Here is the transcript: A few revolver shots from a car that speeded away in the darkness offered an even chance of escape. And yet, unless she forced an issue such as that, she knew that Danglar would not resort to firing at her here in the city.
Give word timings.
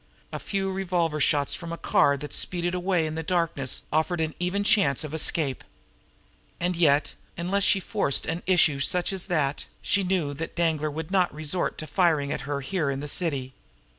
A 0.33 0.39
few 0.39 0.71
revolver 0.71 1.19
shots 1.21 1.53
from 1.53 1.71
a 1.71 1.77
car 1.77 2.17
that 2.17 2.33
speeded 2.33 2.73
away 2.73 3.05
in 3.05 3.13
the 3.13 3.21
darkness 3.21 3.85
offered 3.93 4.19
an 4.19 4.33
even 4.39 4.63
chance 4.63 5.03
of 5.03 5.13
escape. 5.13 5.63
And 6.59 6.75
yet, 6.75 7.13
unless 7.37 7.63
she 7.63 7.79
forced 7.79 8.25
an 8.25 8.41
issue 8.47 8.79
such 8.79 9.13
as 9.13 9.27
that, 9.27 9.67
she 9.79 10.03
knew 10.03 10.33
that 10.33 10.55
Danglar 10.55 10.89
would 10.89 11.11
not 11.11 11.31
resort 11.31 11.77
to 11.77 11.85
firing 11.85 12.31
at 12.31 12.49
her 12.49 12.61
here 12.61 12.89
in 12.89 12.99
the 12.99 13.07
city. 13.07 13.53